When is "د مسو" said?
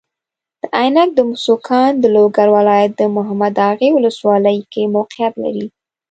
1.15-1.55